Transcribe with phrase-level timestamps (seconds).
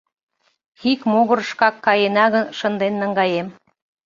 [0.91, 3.47] —Ик могырышкак каена гын, шынден наҥгаем.